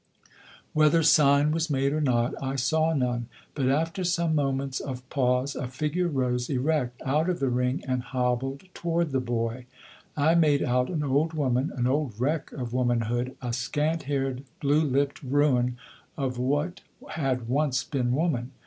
Whether 0.73 1.03
sign 1.03 1.51
was 1.51 1.69
made 1.69 1.93
or 1.93 2.01
not, 2.01 2.33
I 2.41 2.55
saw 2.55 2.91
none; 2.91 3.27
but 3.53 3.67
after 3.69 4.03
some 4.03 4.33
moments 4.33 4.79
of 4.79 5.07
pause 5.11 5.55
a 5.55 5.67
figure 5.67 6.07
rose 6.07 6.49
erect 6.49 6.99
out 7.05 7.29
of 7.29 7.39
the 7.39 7.49
ring 7.51 7.83
and 7.87 8.01
hobbled 8.01 8.63
toward 8.73 9.11
the 9.11 9.19
boy. 9.19 9.67
I 10.17 10.33
made 10.33 10.63
out 10.63 10.89
an 10.89 11.03
old 11.03 11.33
woman, 11.33 11.71
an 11.75 11.85
old 11.85 12.19
wreck 12.19 12.51
of 12.51 12.73
womanhood, 12.73 13.35
a 13.43 13.53
scant 13.53 14.01
haired, 14.09 14.43
blue 14.59 14.81
lipped 14.81 15.21
ruin 15.21 15.77
of 16.17 16.39
what 16.39 16.81
had 17.09 17.47
once 17.47 17.83
been 17.83 18.13
woman. 18.15 18.53